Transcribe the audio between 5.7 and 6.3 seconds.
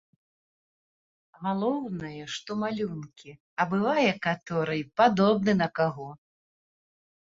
каго.